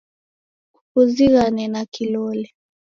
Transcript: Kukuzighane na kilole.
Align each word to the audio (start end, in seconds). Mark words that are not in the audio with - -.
Kukuzighane 0.75 1.63
na 1.73 1.81
kilole. 1.93 2.47